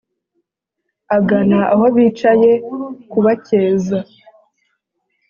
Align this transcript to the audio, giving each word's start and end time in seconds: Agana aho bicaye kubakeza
Agana 1.17 1.59
aho 1.73 1.85
bicaye 1.95 2.51
kubakeza 3.11 3.97